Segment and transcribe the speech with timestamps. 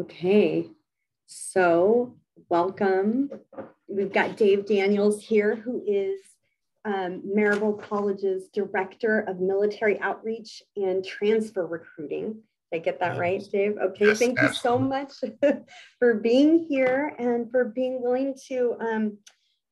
[0.00, 0.66] Okay,
[1.26, 2.14] so
[2.48, 3.28] welcome.
[3.86, 6.20] We've got Dave Daniels here, who is
[6.86, 12.32] um, Maryville College's Director of Military Outreach and Transfer Recruiting.
[12.72, 13.76] Did I get that right, Dave?
[13.76, 14.46] Okay, yes, thank absolutely.
[14.46, 15.58] you so much
[15.98, 19.18] for being here and for being willing to um,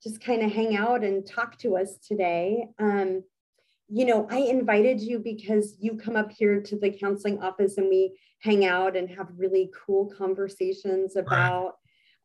[0.03, 2.69] just kind of hang out and talk to us today.
[2.79, 3.23] Um,
[3.89, 7.89] you know, I invited you because you come up here to the counseling office and
[7.89, 11.77] we hang out and have really cool conversations about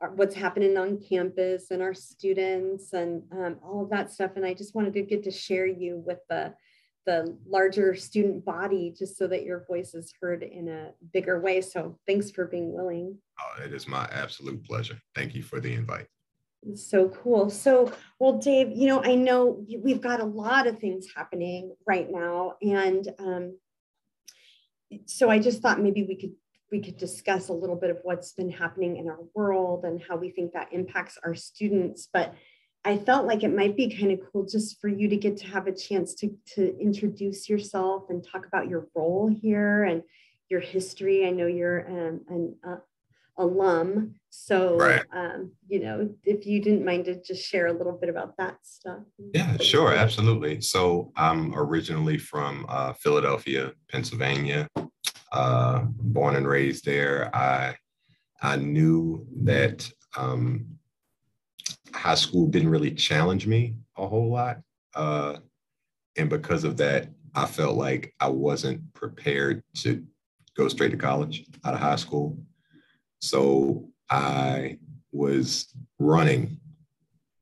[0.01, 0.11] right.
[0.13, 4.31] what's happening on campus and our students and um, all of that stuff.
[4.35, 6.53] And I just wanted to get to share you with the
[7.05, 11.59] the larger student body just so that your voice is heard in a bigger way.
[11.59, 13.17] So thanks for being willing.
[13.41, 14.97] Oh, it is my absolute pleasure.
[15.13, 16.07] Thank you for the invite.
[16.75, 17.49] So cool.
[17.49, 22.09] So, well, Dave, you know, I know we've got a lot of things happening right
[22.09, 23.57] now, and um,
[25.05, 26.33] so I just thought maybe we could
[26.71, 30.15] we could discuss a little bit of what's been happening in our world and how
[30.15, 32.09] we think that impacts our students.
[32.11, 32.33] But
[32.83, 35.47] I felt like it might be kind of cool just for you to get to
[35.47, 40.01] have a chance to to introduce yourself and talk about your role here and
[40.49, 41.27] your history.
[41.27, 42.77] I know you're um, an uh,
[43.37, 44.15] alum.
[44.35, 45.05] So, right.
[45.13, 48.57] um, you know, if you didn't mind to just share a little bit about that
[48.63, 49.03] stuff.
[49.31, 50.59] Yeah, sure, absolutely.
[50.59, 54.67] So, I'm originally from uh, Philadelphia, Pennsylvania.
[55.31, 57.35] Uh, born and raised there.
[57.35, 57.75] I
[58.41, 60.65] I knew that um,
[61.93, 64.61] high school didn't really challenge me a whole lot,
[64.95, 65.37] uh,
[66.17, 70.03] and because of that, I felt like I wasn't prepared to
[70.57, 72.37] go straight to college out of high school.
[73.21, 74.77] So I
[75.11, 76.59] was running,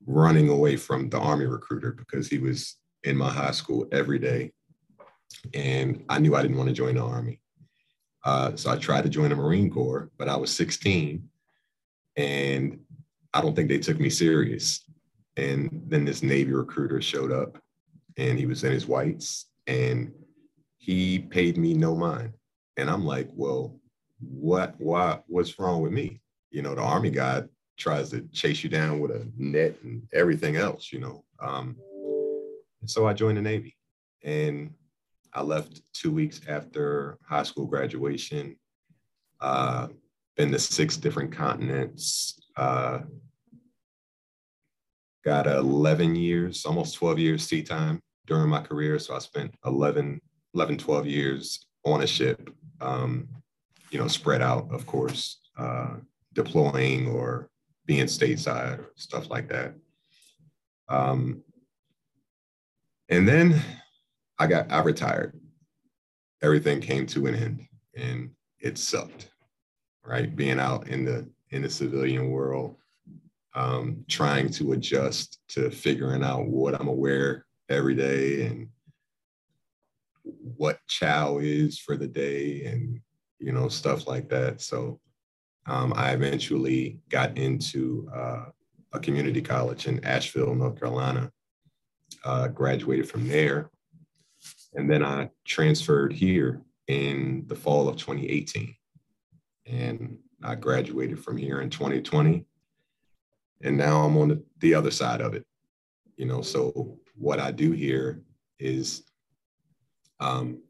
[0.07, 4.53] running away from the Army recruiter because he was in my high school every day.
[5.53, 7.41] And I knew I didn't want to join the Army.
[8.23, 11.27] Uh, so I tried to join the Marine Corps, but I was 16
[12.15, 12.79] and
[13.33, 14.81] I don't think they took me serious.
[15.35, 17.57] And then this Navy recruiter showed up
[18.17, 20.13] and he was in his whites and
[20.77, 22.33] he paid me no mind.
[22.77, 23.77] And I'm like, well,
[24.19, 27.43] what why what's wrong with me you know the army guy
[27.77, 31.75] tries to chase you down with a net and everything else you know um,
[32.85, 33.75] so i joined the navy.
[34.23, 34.73] And
[35.33, 38.55] i left two weeks after high school graduation
[39.39, 39.87] uh,
[40.37, 42.99] been to six different continents uh,
[45.25, 48.99] got 11 years almost 12 years sea time during my career.
[48.99, 50.21] So i spent 11
[50.53, 52.51] 11 12 years on a ship
[52.81, 53.27] um,
[53.91, 55.97] you know, spread out, of course, uh,
[56.33, 57.49] deploying or
[57.85, 59.73] being stateside or stuff like that.
[60.87, 61.43] Um,
[63.09, 63.61] and then
[64.39, 65.39] I got, I retired.
[66.41, 69.29] Everything came to an end and it sucked,
[70.05, 70.33] right?
[70.35, 72.77] Being out in the, in the civilian world,
[73.53, 78.69] um, trying to adjust to figuring out what I'm aware every day and
[80.23, 83.01] what chow is for the day and
[83.41, 84.61] you know, stuff like that.
[84.61, 84.99] So
[85.71, 88.45] um, I eventually got into uh,
[88.91, 91.31] a community college in Asheville, North Carolina,
[92.25, 93.69] uh, graduated from there.
[94.73, 98.75] And then I transferred here in the fall of 2018.
[99.65, 102.45] And I graduated from here in 2020.
[103.63, 105.45] And now I'm on the, the other side of it.
[106.17, 108.21] You know, so what I do here
[108.59, 109.03] is
[110.19, 110.63] um,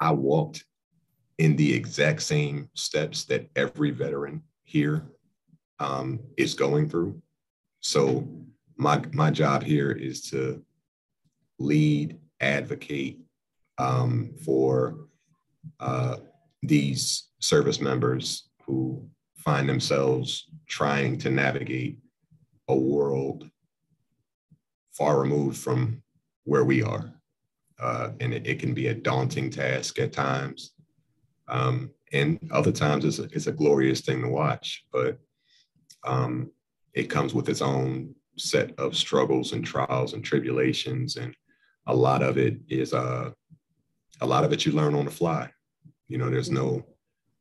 [0.00, 0.64] I walked
[1.38, 5.06] in the exact same steps that every veteran here
[5.78, 7.20] um, is going through.
[7.80, 8.26] So
[8.76, 10.62] my my job here is to
[11.58, 13.20] lead, advocate
[13.78, 15.08] um, for
[15.80, 16.16] uh,
[16.62, 21.98] these service members who find themselves trying to navigate
[22.68, 23.48] a world
[24.92, 26.02] far removed from
[26.44, 27.12] where we are
[27.80, 30.72] uh, and it, it, can be a daunting task at times.
[31.48, 35.18] Um, and other times it's a, it's a glorious thing to watch, but
[36.04, 36.50] um,
[36.94, 41.16] it comes with its own set of struggles and trials and tribulations.
[41.16, 41.34] And
[41.86, 43.30] a lot of it is, uh,
[44.20, 45.50] a lot of it you learn on the fly.
[46.08, 46.84] You know, there's no,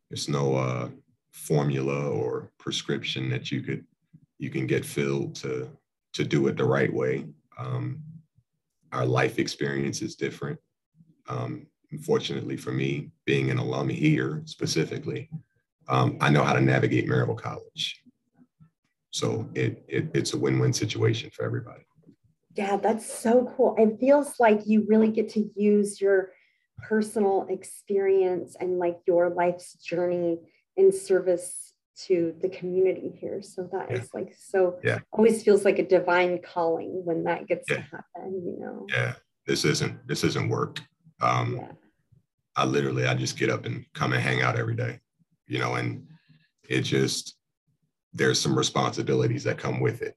[0.10, 0.90] there's no uh,
[1.32, 3.86] formula or prescription that you could,
[4.40, 5.70] you can get filled to,
[6.14, 7.26] to do it the right way.
[7.58, 8.02] Um,
[8.92, 10.60] our life experience is different.
[11.28, 15.30] Um, unfortunately for me, being an alum here specifically,
[15.88, 18.02] um, I know how to navigate Maryville College.
[19.12, 21.86] So it, it it's a win-win situation for everybody.
[22.56, 23.76] Yeah, that's so cool.
[23.78, 26.32] It feels like you really get to use your
[26.78, 30.40] personal experience and like your life's journey
[30.76, 31.74] in service
[32.08, 33.42] to the community here.
[33.42, 33.98] So that yeah.
[33.98, 35.00] is like so yeah.
[35.12, 37.78] always feels like a divine calling when that gets yeah.
[37.78, 38.86] to happen, you know.
[38.90, 39.14] Yeah.
[39.48, 40.82] This isn't this isn't work.
[41.22, 41.72] Um yeah.
[42.56, 45.00] I literally I just get up and come and hang out every day,
[45.48, 46.08] you know, and
[46.70, 47.36] it just
[48.14, 50.16] there's some responsibilities that come with it,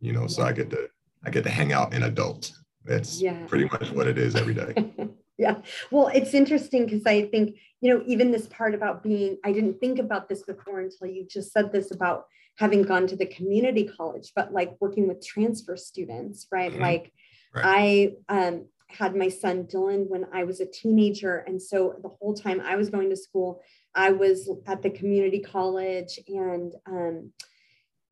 [0.00, 0.26] you know.
[0.26, 0.88] So I get to
[1.24, 2.52] I get to hang out an adult.
[2.84, 3.44] That's yeah.
[3.46, 4.92] pretty much what it is every day.
[5.38, 5.56] yeah.
[5.90, 9.78] Well, it's interesting because I think, you know, even this part about being, I didn't
[9.78, 12.26] think about this before until you just said this about
[12.56, 16.72] having gone to the community college, but like working with transfer students, right?
[16.72, 16.82] Mm-hmm.
[16.82, 17.12] Like
[17.54, 18.14] right.
[18.28, 21.38] I um, had my son Dylan when I was a teenager.
[21.46, 23.60] And so the whole time I was going to school,
[23.94, 27.32] I was at the community college and, um,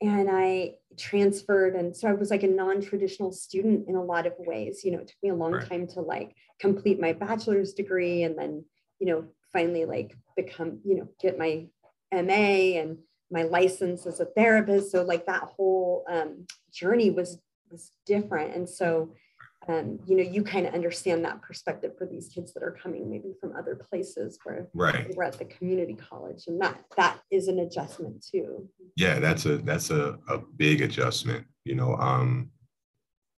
[0.02, 1.75] and I transferred.
[1.75, 4.84] And so I was like a non-traditional student in a lot of ways.
[4.84, 5.69] You know, it took me a long right.
[5.69, 8.64] time to like complete my bachelor's degree and then,
[8.99, 11.67] you know, finally like become, you know, get my
[12.12, 12.99] MA and
[13.31, 14.93] my license as a therapist.
[14.93, 17.38] So like that whole um, journey was
[17.70, 18.55] was different.
[18.55, 19.14] And so
[19.68, 23.10] um, you know, you kind of understand that perspective for these kids that are coming
[23.10, 25.14] maybe from other places where right.
[25.16, 28.68] we're at the community college, and that that is an adjustment too.
[28.96, 31.46] Yeah, that's a that's a, a big adjustment.
[31.64, 32.50] You know, um,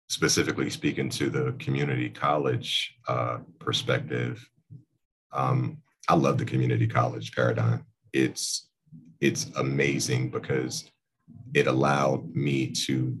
[0.08, 4.46] specifically speaking to the community college uh, perspective,
[5.32, 5.78] um,
[6.08, 7.86] I love the community college paradigm.
[8.12, 8.68] It's
[9.20, 10.90] it's amazing because
[11.54, 13.18] it allowed me to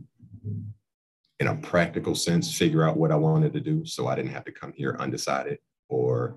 [1.40, 3.84] in a practical sense, figure out what I wanted to do.
[3.84, 5.58] So I didn't have to come here undecided
[5.88, 6.36] or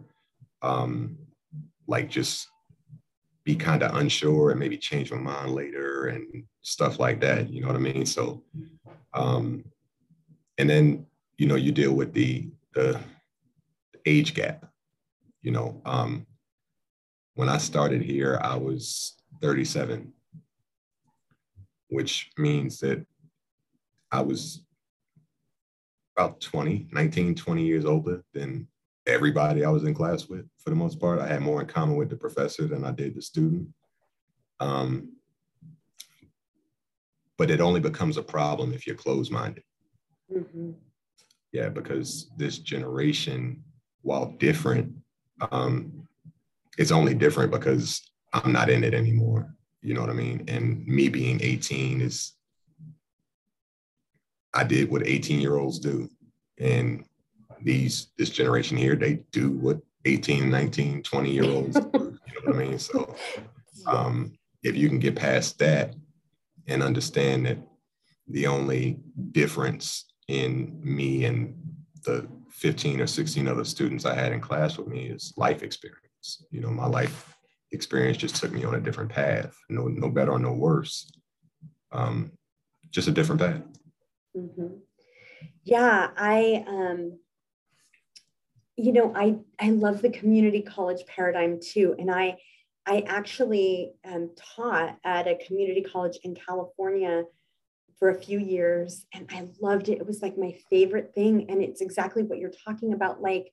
[0.61, 1.17] um,
[1.87, 2.47] like just
[3.43, 7.49] be kind of unsure and maybe change my mind later and stuff like that.
[7.49, 8.05] You know what I mean?
[8.05, 8.43] So,
[9.13, 9.65] um,
[10.59, 11.07] and then,
[11.37, 12.99] you know, you deal with the, the
[14.05, 14.65] age gap,
[15.41, 16.27] you know, um,
[17.33, 20.13] when I started here, I was 37,
[21.89, 23.03] which means that
[24.11, 24.63] I was
[26.15, 28.67] about 20, 19, 20 years older than
[29.07, 31.19] everybody I was in class with for the most part.
[31.19, 33.67] I had more in common with the professor than I did the student.
[34.59, 35.13] Um,
[37.37, 39.63] but it only becomes a problem if you're closed minded.
[40.31, 40.71] Mm-hmm.
[41.51, 43.63] Yeah, because this generation,
[44.03, 44.93] while different,
[45.51, 46.07] um,
[46.77, 48.01] it's only different because
[48.33, 49.53] I'm not in it anymore.
[49.81, 50.45] You know what I mean?
[50.47, 52.33] And me being 18 is
[54.53, 56.09] I did what 18 year olds do.
[56.59, 57.05] And
[57.63, 61.89] these this generation here, they do what 18, 19, 20 year olds do.
[61.93, 62.79] You know what I mean?
[62.79, 63.15] So
[63.87, 64.33] um,
[64.63, 65.95] if you can get past that
[66.67, 67.57] and understand that
[68.27, 68.99] the only
[69.31, 71.55] difference in me and
[72.03, 76.45] the 15 or 16 other students I had in class with me is life experience.
[76.51, 77.35] You know, my life
[77.71, 79.55] experience just took me on a different path.
[79.69, 81.11] No, no better or no worse.
[81.91, 82.31] Um,
[82.91, 83.61] just a different path.
[84.35, 84.77] Mm-hmm.
[85.63, 87.19] Yeah, I, um,
[88.77, 92.37] you know, I I love the community college paradigm too, and I
[92.85, 97.23] I actually um, taught at a community college in California
[97.99, 99.99] for a few years, and I loved it.
[99.99, 103.51] It was like my favorite thing, and it's exactly what you're talking about, like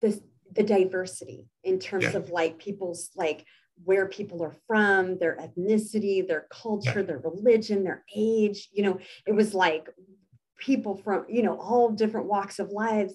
[0.00, 0.20] this
[0.54, 2.16] the diversity in terms yeah.
[2.16, 3.44] of like people's like
[3.84, 8.68] where people are from, their ethnicity, their culture, their religion, their age.
[8.72, 9.88] You know, it was like
[10.58, 13.14] people from you know all different walks of lives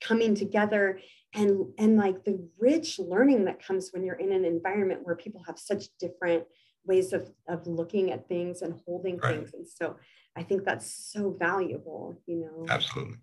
[0.00, 1.00] coming together
[1.34, 5.42] and and like the rich learning that comes when you're in an environment where people
[5.46, 6.44] have such different
[6.86, 9.36] ways of of looking at things and holding right.
[9.36, 9.96] things and so
[10.36, 13.16] i think that's so valuable you know absolutely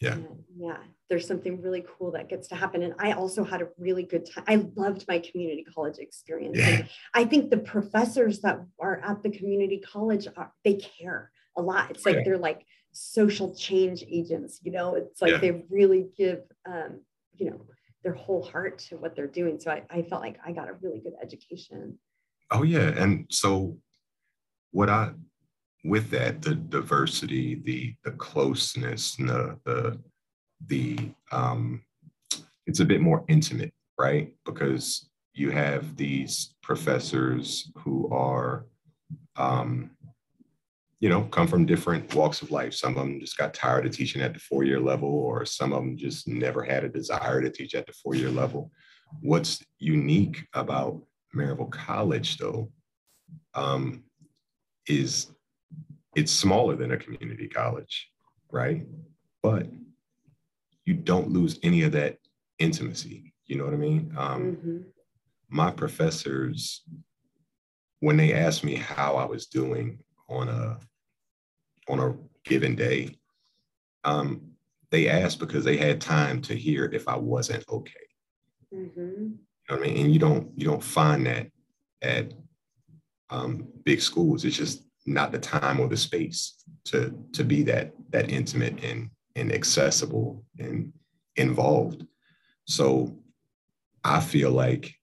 [0.00, 0.16] yeah.
[0.56, 0.76] yeah
[1.08, 4.28] there's something really cool that gets to happen and i also had a really good
[4.30, 6.84] time i loved my community college experience yeah.
[7.14, 11.90] i think the professors that are at the community college are, they care a lot
[11.90, 12.22] it's like yeah.
[12.24, 15.38] they're like social change agents you know it's like yeah.
[15.38, 17.00] they really give um,
[17.34, 17.60] you know
[18.04, 20.74] their whole heart to what they're doing so I, I felt like i got a
[20.74, 21.98] really good education
[22.50, 23.76] oh yeah and so
[24.70, 25.10] what i
[25.84, 29.98] with that the diversity the the closeness the the
[30.66, 30.98] the
[31.32, 31.82] um
[32.66, 38.66] it's a bit more intimate right because you have these professors who are
[39.36, 39.90] um
[41.00, 42.74] you know, come from different walks of life.
[42.74, 45.72] Some of them just got tired of teaching at the four year level, or some
[45.72, 48.70] of them just never had a desire to teach at the four year level.
[49.20, 51.00] What's unique about
[51.34, 52.72] Maryville College, though,
[53.54, 54.02] um,
[54.88, 55.28] is
[56.14, 58.10] it's smaller than a community college,
[58.50, 58.86] right?
[59.42, 59.66] But
[60.84, 62.18] you don't lose any of that
[62.58, 63.34] intimacy.
[63.46, 64.14] You know what I mean?
[64.16, 64.78] Um, mm-hmm.
[65.48, 66.82] My professors,
[68.00, 69.98] when they asked me how I was doing
[70.28, 70.78] on a
[71.88, 72.16] on a
[72.48, 73.16] given day,
[74.04, 74.42] um,
[74.90, 77.92] they asked because they had time to hear if I wasn't okay.
[78.74, 79.00] Mm-hmm.
[79.00, 79.38] You
[79.70, 80.04] know what I mean?
[80.04, 81.48] And you don't you don't find that
[82.02, 82.32] at
[83.30, 84.44] um, big schools.
[84.44, 89.10] It's just not the time or the space to to be that that intimate and
[89.36, 90.92] and accessible and
[91.36, 92.06] involved.
[92.66, 93.16] So
[94.04, 94.94] I feel like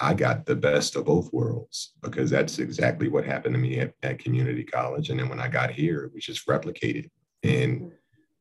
[0.00, 3.94] I got the best of both worlds because that's exactly what happened to me at,
[4.02, 5.10] at community college.
[5.10, 7.08] And then when I got here, it was just replicated
[7.42, 7.90] and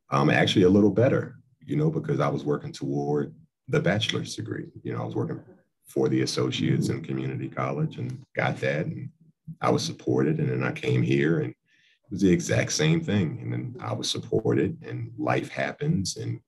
[0.10, 3.34] um, actually a little better, you know, because I was working toward
[3.68, 4.68] the bachelor's degree.
[4.84, 5.40] You know, I was working
[5.88, 8.86] for the associates in community college and got that.
[8.86, 9.10] And
[9.62, 10.40] I was supported.
[10.40, 13.40] And then I came here and it was the exact same thing.
[13.42, 16.18] And then I was supported and life happens.
[16.18, 16.40] And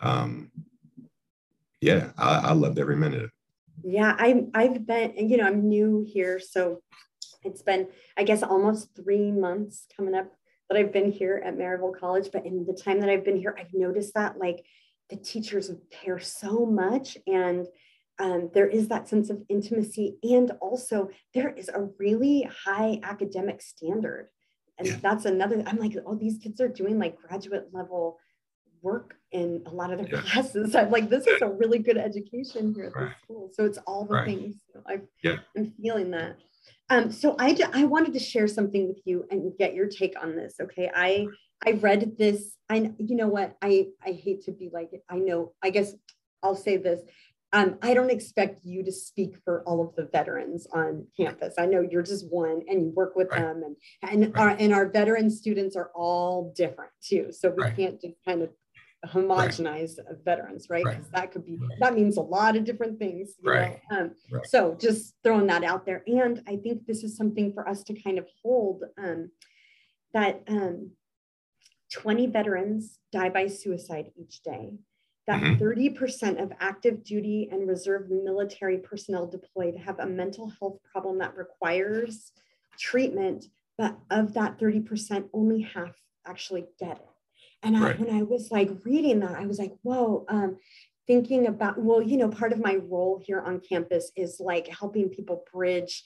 [0.00, 0.50] um,
[1.80, 3.30] yeah, I, I loved every minute of it.
[3.84, 6.40] Yeah, I, I've been, you know, I'm new here.
[6.40, 6.82] So
[7.44, 10.32] it's been, I guess, almost three months coming up
[10.68, 12.30] that I've been here at Maryville College.
[12.32, 14.64] But in the time that I've been here, I've noticed that like
[15.08, 17.66] the teachers care so much and
[18.18, 23.62] um, there is that sense of intimacy and also there is a really high academic
[23.62, 24.28] standard
[24.78, 24.96] and yeah.
[25.02, 28.18] that's another i'm like oh these kids are doing like graduate level
[28.82, 30.22] work in a lot of their yeah.
[30.22, 33.08] classes i'm like this is a really good education here at right.
[33.08, 34.26] the school so it's all the right.
[34.26, 34.56] things
[34.86, 35.36] i yeah.
[35.56, 36.36] i'm feeling that
[36.90, 40.36] um, so I, I wanted to share something with you and get your take on
[40.36, 41.26] this okay i
[41.66, 45.52] i read this i you know what i i hate to be like i know
[45.62, 45.94] i guess
[46.42, 47.00] i'll say this
[47.52, 51.54] um, I don't expect you to speak for all of the veterans on campus.
[51.58, 53.40] I know you're just one and you work with right.
[53.40, 54.42] them and and right.
[54.42, 57.28] our and our veteran students are all different too.
[57.30, 57.76] So we right.
[57.76, 58.50] can't just kind of
[59.06, 59.92] homogenize
[60.24, 60.84] veterans, right?
[60.84, 63.30] Because that could be that means a lot of different things.
[63.42, 63.80] right.
[63.90, 64.10] Um,
[64.44, 66.02] so just throwing that out there.
[66.06, 69.30] And I think this is something for us to kind of hold um,
[70.12, 70.90] that um,
[71.92, 74.74] 20 veterans die by suicide each day
[75.28, 75.62] that mm-hmm.
[75.62, 81.36] 30% of active duty and reserve military personnel deployed have a mental health problem that
[81.36, 82.32] requires
[82.78, 83.44] treatment,
[83.76, 85.94] but of that 30%, only half
[86.26, 87.08] actually get it.
[87.62, 90.56] And I, when I was like reading that, I was like, whoa, um,
[91.06, 95.10] thinking about, well, you know, part of my role here on campus is like helping
[95.10, 96.04] people bridge,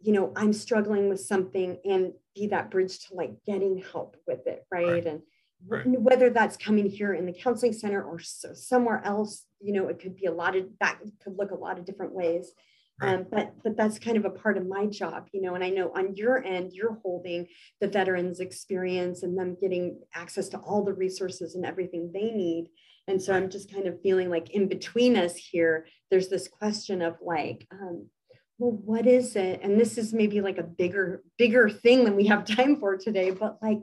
[0.00, 4.48] you know, I'm struggling with something and be that bridge to like getting help with
[4.48, 4.86] it, right?
[4.86, 5.06] right.
[5.06, 5.22] And
[5.68, 5.86] Right.
[5.86, 10.14] whether that's coming here in the counseling center or somewhere else you know it could
[10.14, 12.52] be a lot of that could look a lot of different ways
[13.00, 13.14] right.
[13.14, 15.70] um, but but that's kind of a part of my job you know and i
[15.70, 17.46] know on your end you're holding
[17.80, 22.68] the veterans experience and them getting access to all the resources and everything they need
[23.08, 27.02] and so i'm just kind of feeling like in between us here there's this question
[27.02, 28.06] of like um,
[28.58, 32.26] well what is it and this is maybe like a bigger bigger thing than we
[32.26, 33.78] have time for today but like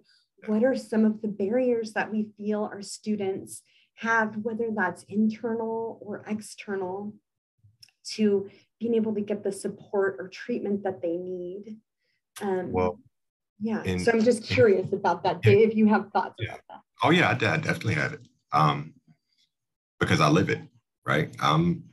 [0.46, 3.62] what are some of the barriers that we feel our students
[3.96, 7.14] have, whether that's internal or external,
[8.06, 11.78] to being able to get the support or treatment that they need?
[12.42, 13.00] Um, well,
[13.60, 13.84] yeah.
[13.84, 15.70] In, so I'm just curious about that, Dave.
[15.70, 16.54] If you have thoughts yeah.
[16.54, 16.80] about that.
[17.04, 18.22] Oh yeah, I, I definitely have it.
[18.52, 18.94] Um,
[20.00, 20.62] because I live it,
[21.06, 21.34] right?
[21.42, 21.84] Um,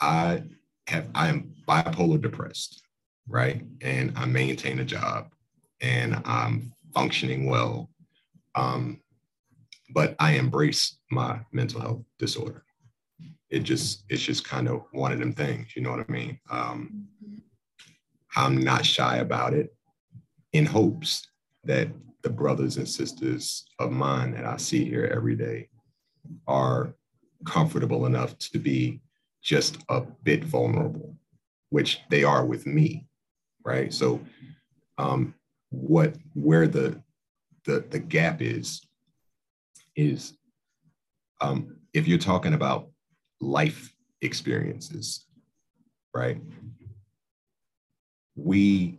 [0.00, 0.42] I
[0.88, 2.82] have I am bipolar depressed,
[3.28, 3.62] right?
[3.80, 5.32] And I maintain a job
[5.80, 7.90] and I'm functioning well.
[8.54, 9.00] Um,
[9.90, 12.64] but I embrace my mental health disorder.
[13.50, 16.38] It just, it's just kind of one of them things, you know what I mean?
[16.50, 17.06] Um,
[18.36, 19.74] I'm not shy about it
[20.52, 21.26] in hopes
[21.64, 21.88] that
[22.22, 25.68] the brothers and sisters of mine that I see here every day
[26.46, 26.94] are
[27.44, 29.00] comfortable enough to be
[29.42, 31.14] just a bit vulnerable,
[31.68, 33.06] which they are with me,
[33.64, 33.92] right?
[33.92, 34.20] So,
[34.96, 35.34] um,
[35.74, 37.02] what where the
[37.64, 38.82] the, the gap is,
[39.96, 40.36] is
[41.40, 42.88] um, if you're talking about
[43.40, 45.26] life experiences,
[46.14, 46.40] right?
[48.36, 48.98] We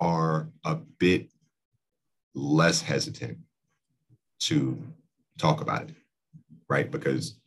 [0.00, 1.30] are a bit
[2.34, 3.38] less hesitant
[4.40, 4.82] to
[5.38, 5.96] talk about it,
[6.68, 6.90] right?
[6.90, 7.38] Because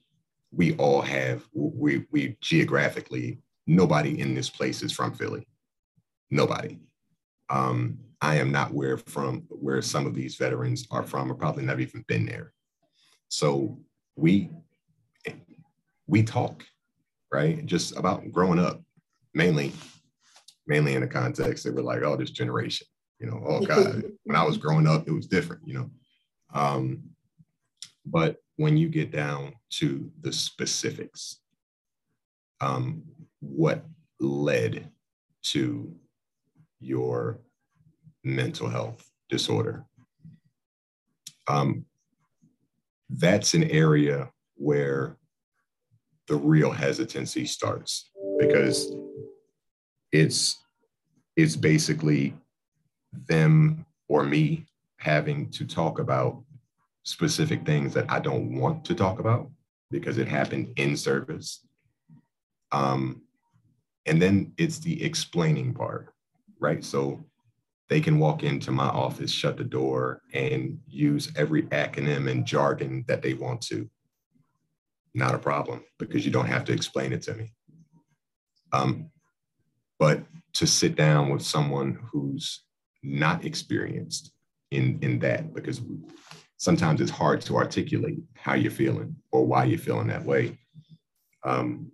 [0.52, 5.48] we all have, we, we geographically, nobody in this place is from Philly.
[6.32, 6.80] Nobody.
[7.50, 11.64] Um, I am not where from where some of these veterans are from, or probably
[11.64, 12.54] never even been there.
[13.30, 13.78] So
[14.16, 14.50] we
[16.08, 16.64] we talk,
[17.32, 17.64] right?
[17.68, 18.82] Just about growing up,
[19.36, 19.74] mainly,
[20.66, 22.88] mainly in the context that we're like, oh, this generation,
[23.20, 25.92] you know, oh God, when I was growing up, it was different, you know.
[26.52, 27.04] Um,
[28.08, 31.42] but when you get down to the specifics,
[32.60, 33.04] um,
[33.40, 33.86] what
[34.20, 34.90] led
[35.52, 35.94] to
[36.80, 37.45] your
[38.26, 39.86] mental health disorder?
[41.48, 41.86] Um,
[43.10, 45.18] that's an area where
[46.28, 48.92] the real hesitancy starts because
[50.12, 50.58] it's
[51.36, 52.34] it's basically
[53.28, 54.66] them or me
[54.98, 56.42] having to talk about
[57.04, 59.50] specific things that I don't want to talk about
[59.92, 61.66] because it happened in service.
[62.72, 63.22] Um,
[64.06, 66.14] and then it's the explaining part,
[66.60, 66.84] right?
[66.84, 67.24] So
[67.90, 73.06] they can walk into my office, shut the door, and use every acronym and jargon
[73.08, 73.90] that they want to.
[75.14, 77.54] Not a problem because you don't have to explain it to me.
[78.74, 79.12] Um,
[80.00, 80.24] but
[80.54, 82.64] to sit down with someone who's
[83.04, 84.32] not experienced
[84.72, 85.82] in, in that, because
[86.58, 90.58] sometimes it's hard to articulate how you're feeling or why you're feeling that way.
[91.44, 91.92] Um,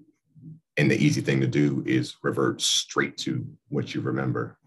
[0.78, 4.58] and the easy thing to do is revert straight to what you remember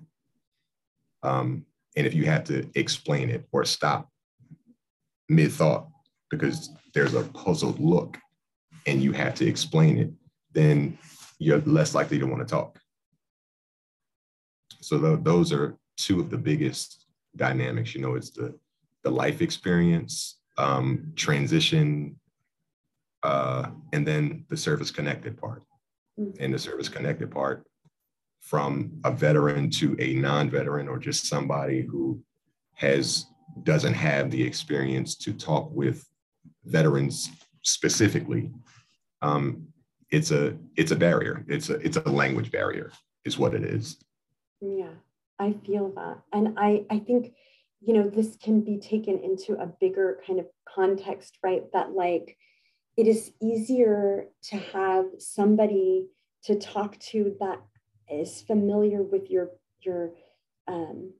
[1.24, 1.64] um,
[1.96, 4.10] and if you have to explain it or stop
[5.28, 5.88] mid thought
[6.30, 8.18] because there's a puzzled look
[8.86, 10.10] and you have to explain it,
[10.52, 10.98] then
[11.38, 12.78] you're less likely to want to talk.
[14.80, 17.94] So th- those are two of the biggest dynamics.
[17.94, 18.54] You know, it's the
[19.02, 22.18] the life experience, um, transition,
[23.22, 25.62] uh, and then the service connected part.
[26.18, 26.42] Mm-hmm.
[26.42, 27.66] And the service connected part
[28.44, 32.20] from a veteran to a non-veteran or just somebody who
[32.74, 33.26] has
[33.62, 36.06] doesn't have the experience to talk with
[36.64, 37.30] veterans
[37.62, 38.50] specifically
[39.22, 39.68] um,
[40.10, 41.44] it's a it's a barrier.
[41.48, 42.92] It's a it's a language barrier
[43.24, 43.96] is what it is.
[44.60, 44.94] Yeah
[45.40, 46.18] i feel that.
[46.32, 47.34] And i i think
[47.80, 51.64] you know this can be taken into a bigger kind of context right?
[51.72, 52.36] That like
[52.96, 56.06] it is easier to have somebody
[56.44, 57.60] to talk to that
[58.20, 59.50] is familiar with your
[59.80, 60.12] your
[60.66, 61.12] um,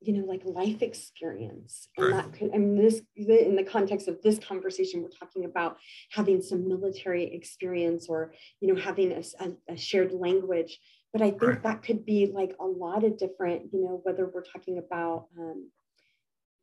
[0.00, 4.20] you know like life experience and that could i mean this in the context of
[4.22, 5.76] this conversation we're talking about
[6.10, 10.78] having some military experience or you know having a, a, a shared language
[11.12, 11.62] but i think right.
[11.62, 15.70] that could be like a lot of different you know whether we're talking about um,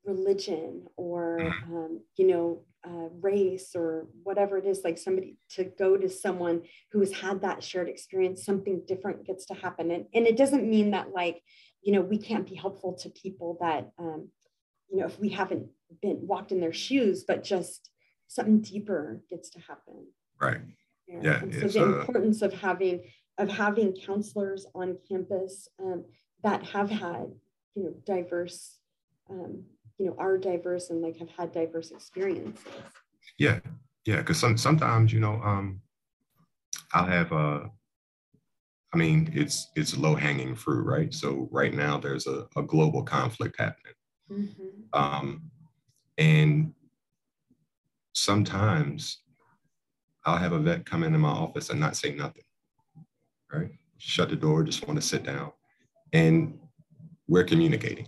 [0.03, 1.63] religion or mm.
[1.69, 6.61] um, you know uh, race or whatever it is like somebody to go to someone
[6.91, 9.91] who has had that shared experience something different gets to happen.
[9.91, 11.41] And, and it doesn't mean that like
[11.81, 14.29] you know we can't be helpful to people that um,
[14.89, 15.67] you know if we haven't
[16.01, 17.89] been walked in their shoes but just
[18.27, 20.07] something deeper gets to happen.
[20.39, 20.61] Right.
[21.07, 21.99] Yeah, yeah so the uh...
[21.99, 23.01] importance of having
[23.37, 26.05] of having counselors on campus um,
[26.43, 27.27] that have had
[27.75, 28.77] you know diverse
[29.29, 29.63] um,
[29.97, 32.63] you know are diverse and like have had diverse experiences.
[33.37, 33.59] Yeah
[34.05, 35.81] yeah because some, sometimes you know um
[36.93, 37.61] i'll have uh
[38.93, 41.13] i mean it's it's low hanging fruit right?
[41.13, 43.93] So right now there's a, a global conflict happening.
[44.31, 44.99] Mm-hmm.
[45.01, 45.49] um
[46.17, 46.73] and
[48.13, 49.21] sometimes
[50.25, 52.43] i'll have a vet come into my office and not say nothing
[53.51, 53.71] right?
[53.97, 55.51] Shut the door just want to sit down.
[56.13, 56.59] And
[57.27, 58.07] we're communicating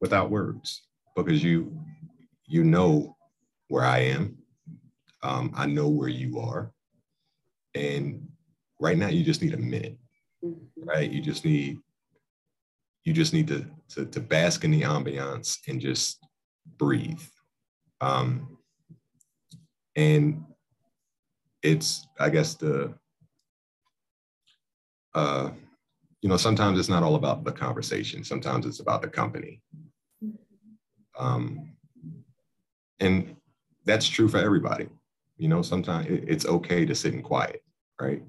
[0.00, 0.82] without words
[1.16, 1.78] because you
[2.46, 3.16] you know
[3.68, 4.36] where I am.
[5.22, 6.72] Um, I know where you are.
[7.74, 8.26] And
[8.80, 9.96] right now you just need a minute,
[10.44, 10.88] mm-hmm.
[10.88, 11.10] right?
[11.10, 11.78] You just need
[13.04, 16.22] you just need to, to, to bask in the ambiance and just
[16.78, 17.22] breathe.
[18.00, 18.58] Um,
[19.96, 20.44] and
[21.62, 22.94] it's, I guess the,
[25.14, 25.50] uh,
[26.20, 28.22] you know, sometimes it's not all about the conversation.
[28.22, 29.62] Sometimes it's about the company.
[31.20, 31.72] Um,
[32.98, 33.36] and
[33.84, 34.88] that's true for everybody.
[35.36, 37.62] You know, sometimes it's okay to sit in quiet,
[38.00, 38.22] right?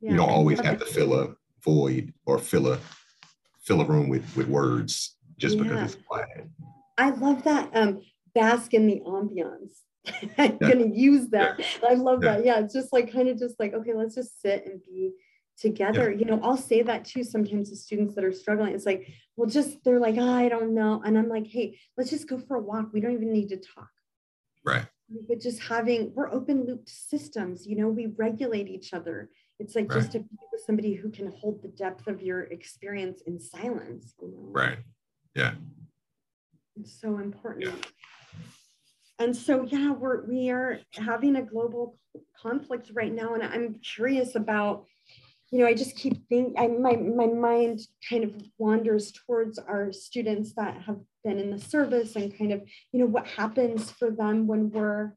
[0.00, 0.12] Yeah.
[0.12, 2.78] You don't always have to fill a void or fill a
[3.62, 5.62] fill a room with with words just yeah.
[5.64, 6.48] because it's quiet.
[6.96, 7.70] I love that.
[7.74, 8.00] Um,
[8.34, 9.78] bask in the ambiance.
[10.38, 10.68] I'm yeah.
[10.68, 11.60] gonna use that.
[11.88, 12.44] I love that.
[12.44, 15.12] Yeah, it's just like kind of just like okay, let's just sit and be
[15.58, 16.18] together yeah.
[16.18, 19.48] you know i'll say that too sometimes to students that are struggling it's like well
[19.48, 21.00] just they're like oh, i don't know.
[21.04, 22.88] And i'm like hey let's just go for a walk.
[22.92, 23.88] We don't even need to talk.
[24.64, 24.86] Right.
[25.28, 29.30] But just having we're open looped systems you know we regulate each other.
[29.60, 30.00] It's like right.
[30.00, 34.14] just to be with somebody who can hold the depth of your experience in silence
[34.20, 34.48] you know?
[34.50, 34.78] right.
[35.34, 35.52] Yeah.
[36.80, 37.66] It's so important.
[37.66, 37.72] Yeah.
[39.20, 41.96] and so yeah we're we are having a global
[42.40, 44.84] conflict right now and i'm curious about
[45.50, 49.92] you know, I just keep thinking, I, my, my mind kind of wanders towards our
[49.92, 54.10] students that have been in the service and kind of, you know, what happens for
[54.10, 55.14] them when we're,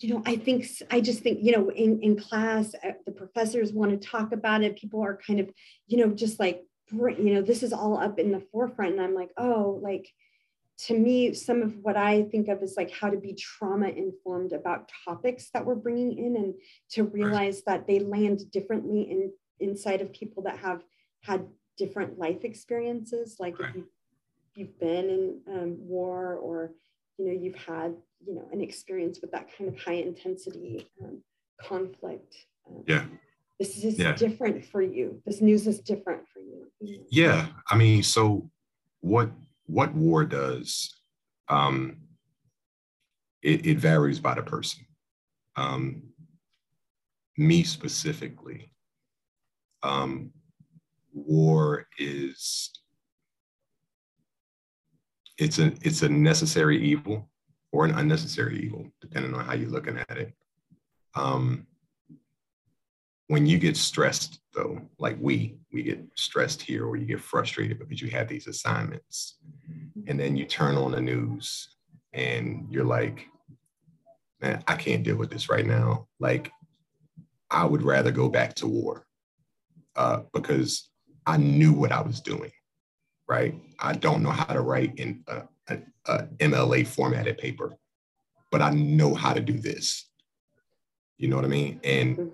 [0.00, 3.72] you know, I think, I just think, you know, in, in class, uh, the professors
[3.72, 4.78] want to talk about it.
[4.78, 5.50] People are kind of,
[5.86, 8.92] you know, just like, you know, this is all up in the forefront.
[8.92, 10.08] And I'm like, oh, like,
[10.86, 14.52] to me, some of what I think of is like how to be trauma informed
[14.52, 16.54] about topics that we're bringing in and
[16.92, 19.30] to realize that they land differently in
[19.62, 20.82] inside of people that have
[21.22, 21.46] had
[21.78, 23.36] different life experiences.
[23.38, 23.70] Like right.
[23.70, 23.86] if you,
[24.54, 26.72] you've been in um, war or,
[27.18, 27.94] you know, you've had,
[28.26, 31.22] you know, an experience with that kind of high intensity um,
[31.60, 32.34] conflict.
[32.68, 33.04] Um, yeah.
[33.58, 34.14] This is yeah.
[34.14, 35.22] different for you.
[35.24, 37.06] This news is different for you.
[37.10, 37.46] Yeah.
[37.70, 38.50] I mean, so
[39.00, 39.30] what
[39.66, 40.94] what war does,
[41.48, 41.98] um,
[43.42, 44.84] it, it varies by the person.
[45.56, 46.02] Um,
[47.36, 48.72] me specifically,
[49.82, 50.30] um,
[51.12, 52.70] war is
[55.38, 57.28] it's a it's a necessary evil
[57.72, 60.32] or an unnecessary evil, depending on how you're looking at it.
[61.14, 61.66] Um,
[63.28, 67.78] when you get stressed, though, like we we get stressed here, or you get frustrated
[67.78, 69.38] because you have these assignments,
[70.06, 71.76] and then you turn on the news
[72.14, 73.26] and you're like,
[74.42, 76.08] man, I can't deal with this right now.
[76.20, 76.50] Like,
[77.50, 79.06] I would rather go back to war
[79.96, 80.90] uh, because
[81.26, 82.50] I knew what I was doing,
[83.28, 83.54] right?
[83.78, 87.76] I don't know how to write in a, a, a MLA formatted paper,
[88.50, 90.08] but I know how to do this.
[91.18, 91.80] You know what I mean?
[91.84, 92.32] And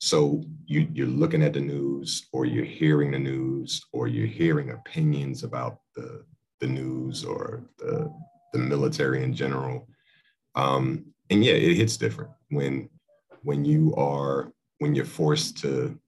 [0.00, 4.70] so you, you're looking at the news or you're hearing the news or you're hearing
[4.70, 6.24] opinions about the
[6.60, 8.12] the news or the,
[8.52, 9.88] the military in general.
[10.54, 12.88] Um, and yeah, it hits different when
[13.42, 15.98] when you are when you're forced to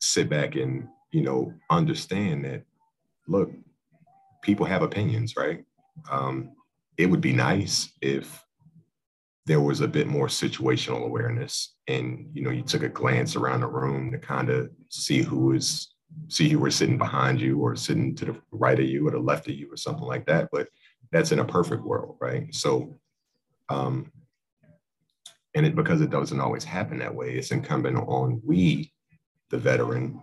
[0.00, 2.62] sit back and you know understand that
[3.28, 3.50] look,
[4.42, 5.64] people have opinions, right?
[6.10, 6.52] Um,
[6.96, 8.44] it would be nice if
[9.46, 13.60] there was a bit more situational awareness and you know you took a glance around
[13.60, 15.94] the room to kind of see who was
[16.28, 19.18] see who were sitting behind you or sitting to the right of you or the
[19.18, 20.48] left of you or something like that.
[20.52, 20.68] But
[21.12, 22.54] that's in a perfect world, right?
[22.54, 22.98] So,
[23.68, 24.12] um,
[25.54, 28.92] and it because it doesn't always happen that way, it's incumbent on we,
[29.50, 30.22] the veteran,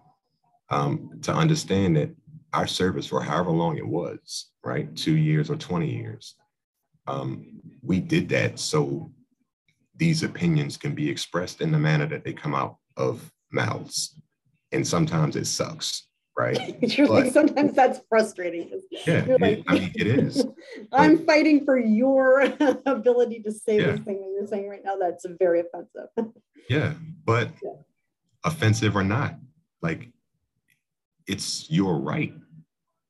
[0.69, 2.09] um, to understand that
[2.53, 6.35] our service for however long it was, right, two years or 20 years,
[7.07, 9.11] um, we did that so
[9.95, 14.19] these opinions can be expressed in the manner that they come out of mouths.
[14.71, 16.77] And sometimes it sucks right?
[16.97, 18.69] But, like sometimes that's frustrating.
[19.05, 20.45] Yeah like, I mean, it is.
[20.91, 22.41] I'm but, fighting for your
[22.85, 23.91] ability to say yeah.
[23.91, 24.95] this thing that you're saying right now.
[24.97, 26.33] That's very offensive.
[26.69, 26.93] Yeah
[27.25, 27.71] but yeah.
[28.43, 29.35] Offensive or not
[29.81, 30.09] like
[31.27, 32.33] it's your right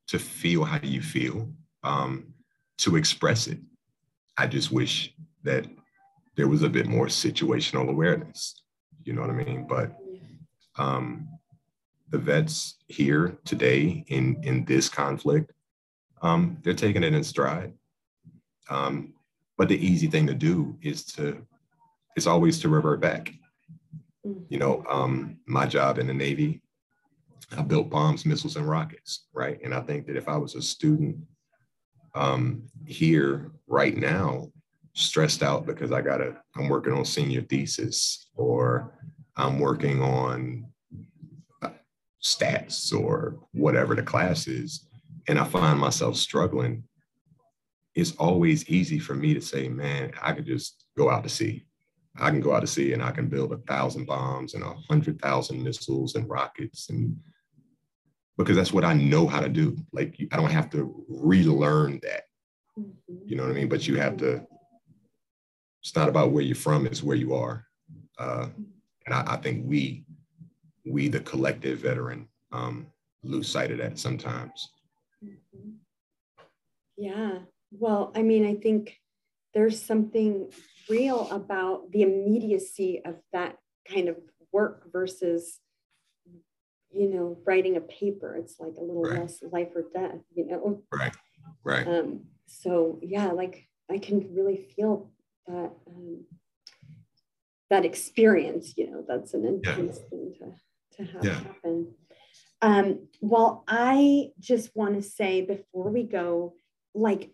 [0.08, 1.48] to feel how you feel
[1.84, 2.34] um,
[2.78, 3.58] to express it
[4.36, 5.66] i just wish that
[6.36, 8.62] there was a bit more situational awareness
[9.04, 9.96] you know what i mean but
[10.78, 11.28] um,
[12.10, 15.52] the vets here today in in this conflict,
[16.22, 17.72] um, they're taking it in stride.
[18.70, 19.14] Um,
[19.56, 21.44] but the easy thing to do is to
[22.16, 23.32] is always to revert back.
[24.48, 26.60] You know, um, my job in the Navy,
[27.56, 29.58] I built bombs, missiles, and rockets, right?
[29.62, 31.16] And I think that if I was a student
[32.14, 34.50] um, here right now,
[34.94, 38.92] stressed out because I gotta, I'm working on senior thesis or
[39.36, 40.66] I'm working on
[42.22, 44.86] stats or whatever the class is,
[45.28, 46.82] and I find myself struggling,
[47.94, 51.67] it's always easy for me to say, man, I could just go out to sea.
[52.20, 54.74] I can go out to sea and I can build a thousand bombs and a
[54.88, 57.16] hundred thousand missiles and rockets and
[58.36, 59.76] because that's what I know how to do.
[59.92, 62.22] Like I don't have to relearn that.
[63.24, 63.68] You know what I mean?
[63.68, 64.46] But you have to.
[65.82, 67.64] It's not about where you're from; it's where you are.
[68.18, 68.48] Uh,
[69.06, 70.04] and I, I think we
[70.86, 72.86] we, the collective veteran, um,
[73.24, 74.70] lose sight of that sometimes.
[75.24, 75.70] Mm-hmm.
[76.96, 77.38] Yeah.
[77.72, 78.96] Well, I mean, I think
[79.52, 80.50] there's something
[80.88, 83.56] real about the immediacy of that
[83.90, 84.16] kind of
[84.52, 85.60] work versus,
[86.90, 88.36] you know, writing a paper.
[88.36, 89.20] It's like a little right.
[89.20, 90.82] less life or death, you know?
[90.92, 91.14] Right.
[91.64, 91.86] Right.
[91.86, 95.10] Um, so yeah, like I can really feel
[95.46, 96.24] that um,
[97.70, 100.08] that experience, you know, that's an intense yeah.
[100.08, 100.52] thing to
[100.96, 101.40] to have yeah.
[101.40, 101.94] happen.
[102.60, 106.54] Um, well, I just want to say before we go,
[106.94, 107.30] like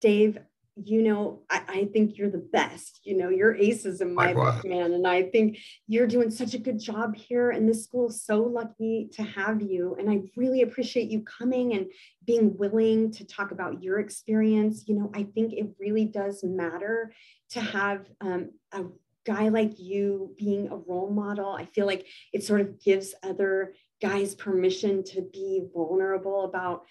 [0.00, 0.38] Dave,
[0.76, 3.00] you know, I, I, think you're the best.
[3.04, 4.92] You know, you're aces in my book, man.
[4.92, 7.50] And I think you're doing such a good job here.
[7.50, 9.96] And this school is so lucky to have you.
[9.98, 11.86] And I really appreciate you coming and
[12.26, 14.84] being willing to talk about your experience.
[14.86, 17.12] You know, I think it really does matter
[17.50, 18.84] to have um, a
[19.24, 21.52] guy like you being a role model.
[21.52, 26.84] I feel like it sort of gives other guys permission to be vulnerable about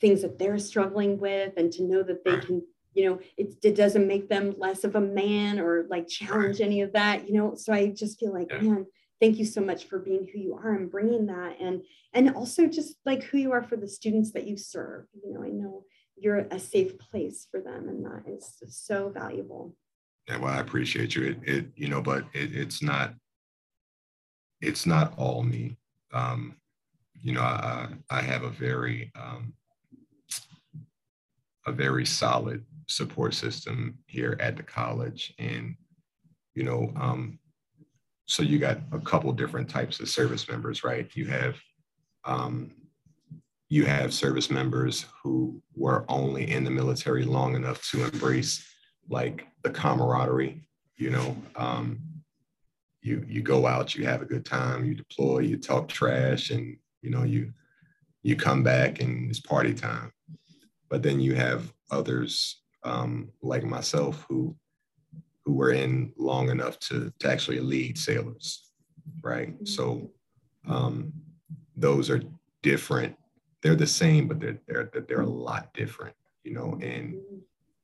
[0.00, 2.62] things that they're struggling with and to know that they can
[2.96, 6.80] you know it, it doesn't make them less of a man or like challenge any
[6.80, 7.54] of that you know?
[7.54, 8.60] So i just feel like yeah.
[8.60, 8.86] man
[9.20, 11.56] thank you so much for being who you are and bringing that.
[11.60, 11.82] And
[12.12, 15.42] and also just like who you are for the students that you serve you know?
[15.42, 15.84] I know
[16.16, 19.74] you're a safe place for them and that is so valuable.
[20.28, 21.24] Yeah well i appreciate you.
[21.24, 23.14] It, it you know but it, it's not
[24.60, 25.76] it's not all me.
[26.12, 26.56] Um
[27.20, 29.54] you know i i have a very um
[31.66, 35.34] a very solid support system here at the college.
[35.38, 35.76] And,
[36.54, 37.38] you know, um,
[38.26, 41.08] so you got a couple different types of service members, right?
[41.14, 41.56] You have
[42.24, 42.72] um,
[43.68, 48.66] you have service members who were only in the military long enough to embrace
[49.08, 51.36] like the camaraderie, you know.
[51.54, 52.00] Um,
[53.02, 56.76] you you go out, you have a good time, you deploy, you talk trash, and
[57.02, 57.52] you know you
[58.22, 60.12] you come back and it's party time.
[60.90, 64.56] But then you have others um, like myself who
[65.44, 68.72] who were in long enough to, to actually lead sailors,
[69.22, 69.54] right?
[69.64, 70.10] So
[70.66, 71.12] um,
[71.76, 72.20] those are
[72.62, 73.16] different.
[73.62, 76.78] They're the same, but they're they're they're a lot different, you know.
[76.82, 77.20] And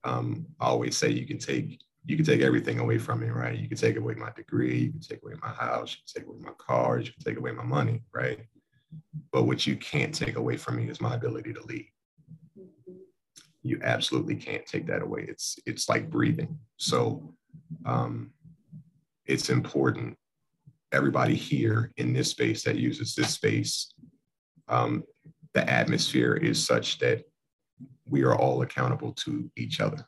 [0.04, 3.58] um, I always say you can take you can take everything away from me, right?
[3.58, 6.28] You can take away my degree, you can take away my house, you can take
[6.28, 8.40] away my cars, you can take away my money, right?
[9.32, 11.88] But what you can't take away from me is my ability to lead
[13.62, 15.24] you absolutely can't take that away.
[15.28, 16.58] It's it's like breathing.
[16.76, 17.34] So
[17.86, 18.32] um,
[19.26, 20.16] it's important.
[20.92, 23.94] Everybody here in this space that uses this space,
[24.68, 25.04] um,
[25.54, 27.24] the atmosphere is such that
[28.06, 30.04] we are all accountable to each other.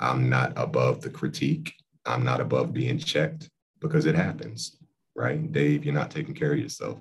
[0.00, 1.72] I'm not above the critique.
[2.04, 3.48] I'm not above being checked
[3.80, 4.78] because it happens,
[5.14, 5.50] right?
[5.50, 7.00] Dave, you're not taking care of yourself.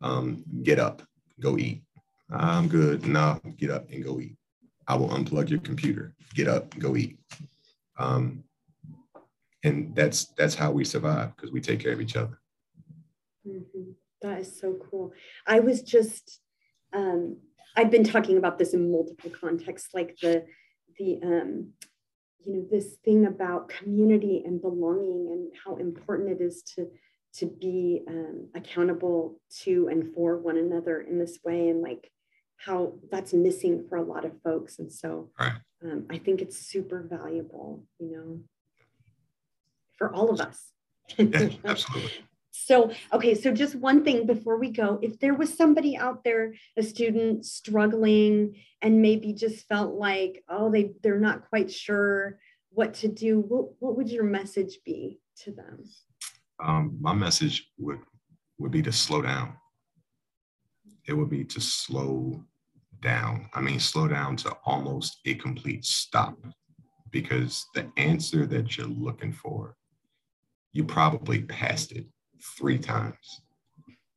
[0.00, 1.02] Um, get up,
[1.40, 1.82] go eat.
[2.30, 3.06] I'm good.
[3.06, 4.37] No, get up and go eat.
[4.88, 7.18] I will unplug your computer, get up, go eat.
[7.98, 8.44] Um,
[9.62, 12.40] and that's that's how we survive because we take care of each other.
[13.46, 13.92] Mm-hmm.
[14.22, 15.12] That is so cool.
[15.46, 16.40] I was just
[16.92, 17.36] um,
[17.76, 20.46] I've been talking about this in multiple contexts, like the
[20.98, 21.72] the um,
[22.44, 26.88] you know this thing about community and belonging and how important it is to
[27.34, 32.10] to be um, accountable to and for one another in this way and like
[32.58, 34.78] how that's missing for a lot of folks.
[34.78, 35.52] And so right.
[35.82, 38.40] um, I think it's super valuable, you know,
[39.96, 40.72] for all of us.
[41.16, 42.12] yeah, absolutely.
[42.50, 46.54] So, okay, so just one thing before we go if there was somebody out there,
[46.76, 52.38] a student struggling and maybe just felt like, oh, they, they're not quite sure
[52.70, 55.84] what to do, what, what would your message be to them?
[56.62, 58.00] Um, my message would,
[58.58, 59.54] would be to slow down
[61.08, 62.44] it would be to slow
[63.00, 63.48] down.
[63.54, 66.36] I mean, slow down to almost a complete stop
[67.10, 69.76] because the answer that you're looking for,
[70.72, 72.06] you probably passed it
[72.56, 73.42] three times,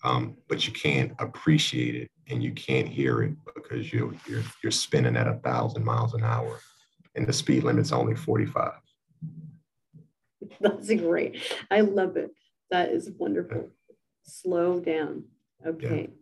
[0.04, 4.72] um, but you can't appreciate it and you can't hear it because you're, you're, you're
[4.72, 6.60] spinning at a thousand miles an hour
[7.16, 8.74] and the speed limit's only 45.
[10.62, 11.42] That's great.
[11.70, 12.32] I love it.
[12.70, 13.70] That is wonderful.
[14.24, 15.26] Slow down.
[15.66, 16.10] Okay.
[16.10, 16.21] Yeah.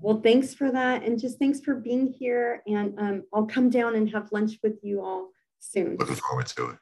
[0.00, 1.02] Well, thanks for that.
[1.02, 2.62] And just thanks for being here.
[2.66, 5.96] And um, I'll come down and have lunch with you all soon.
[5.96, 6.78] Looking forward to it.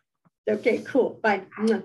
[0.50, 1.20] Okay, cool.
[1.22, 1.42] Bye.
[1.58, 1.82] Bye.